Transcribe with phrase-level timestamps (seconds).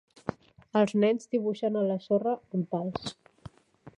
[0.79, 3.15] Els nens dibuixen a la sorra amb pals.